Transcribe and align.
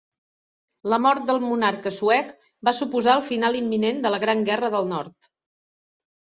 La 0.93 0.97
mort 1.05 1.27
del 1.27 1.39
monarca 1.43 1.91
suec 1.99 2.33
va 2.69 2.75
suposar 2.79 3.15
el 3.19 3.23
final 3.29 3.61
imminent 3.63 4.03
de 4.07 4.15
la 4.17 4.23
Gran 4.27 4.45
Guerra 4.51 4.75
del 4.81 4.93
Nord. 4.97 5.33